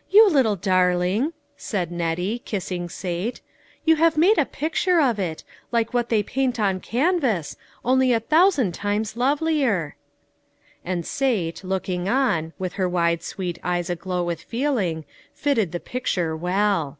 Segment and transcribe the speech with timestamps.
[0.10, 3.40] "You little darling," said Nettie, kissing Sate,"
[3.84, 8.18] you have made a picture of it, like what they paint on canvas, only a
[8.18, 9.94] thousand times lovelier."
[10.84, 16.36] And Sate, looking on, with her wide sweet eyes aglow with feeling, fitted the picture
[16.36, 16.98] well.